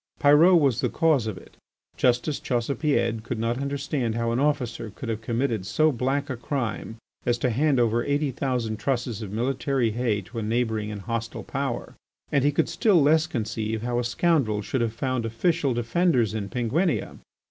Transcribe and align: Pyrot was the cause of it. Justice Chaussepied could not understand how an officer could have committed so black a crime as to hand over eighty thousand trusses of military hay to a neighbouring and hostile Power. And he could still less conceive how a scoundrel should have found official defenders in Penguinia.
Pyrot 0.19 0.59
was 0.59 0.81
the 0.81 0.89
cause 0.89 1.27
of 1.27 1.37
it. 1.37 1.57
Justice 1.95 2.39
Chaussepied 2.39 3.21
could 3.21 3.37
not 3.37 3.59
understand 3.59 4.15
how 4.15 4.31
an 4.31 4.39
officer 4.39 4.89
could 4.89 5.09
have 5.09 5.21
committed 5.21 5.63
so 5.63 5.91
black 5.91 6.27
a 6.27 6.35
crime 6.35 6.97
as 7.23 7.37
to 7.37 7.51
hand 7.51 7.79
over 7.79 8.03
eighty 8.03 8.31
thousand 8.31 8.77
trusses 8.79 9.21
of 9.21 9.31
military 9.31 9.91
hay 9.91 10.21
to 10.21 10.39
a 10.39 10.41
neighbouring 10.41 10.89
and 10.91 11.01
hostile 11.01 11.43
Power. 11.43 11.93
And 12.31 12.43
he 12.43 12.51
could 12.51 12.67
still 12.67 12.99
less 12.99 13.27
conceive 13.27 13.83
how 13.83 13.99
a 13.99 14.03
scoundrel 14.03 14.63
should 14.63 14.81
have 14.81 14.91
found 14.93 15.23
official 15.23 15.75
defenders 15.75 16.33
in 16.33 16.49
Penguinia. 16.49 17.19